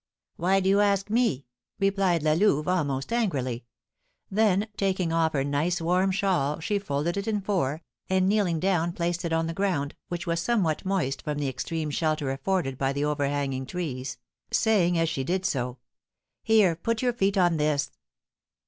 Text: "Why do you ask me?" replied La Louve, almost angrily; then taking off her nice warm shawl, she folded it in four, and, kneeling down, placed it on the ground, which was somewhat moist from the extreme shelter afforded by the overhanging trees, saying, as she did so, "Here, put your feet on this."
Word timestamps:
"Why 0.35 0.59
do 0.61 0.67
you 0.67 0.79
ask 0.79 1.11
me?" 1.11 1.45
replied 1.79 2.23
La 2.23 2.33
Louve, 2.33 2.67
almost 2.67 3.13
angrily; 3.13 3.65
then 4.31 4.67
taking 4.75 5.13
off 5.13 5.33
her 5.33 5.43
nice 5.43 5.79
warm 5.79 6.09
shawl, 6.09 6.59
she 6.59 6.79
folded 6.79 7.17
it 7.17 7.27
in 7.27 7.39
four, 7.39 7.83
and, 8.09 8.27
kneeling 8.27 8.59
down, 8.59 8.93
placed 8.93 9.23
it 9.25 9.31
on 9.31 9.45
the 9.45 9.53
ground, 9.53 9.93
which 10.07 10.25
was 10.25 10.39
somewhat 10.39 10.83
moist 10.85 11.21
from 11.21 11.37
the 11.37 11.47
extreme 11.47 11.91
shelter 11.91 12.31
afforded 12.31 12.79
by 12.79 12.93
the 12.93 13.05
overhanging 13.05 13.67
trees, 13.67 14.17
saying, 14.49 14.97
as 14.97 15.07
she 15.07 15.23
did 15.23 15.45
so, 15.45 15.77
"Here, 16.41 16.75
put 16.75 17.03
your 17.03 17.13
feet 17.13 17.37
on 17.37 17.57
this." 17.57 17.91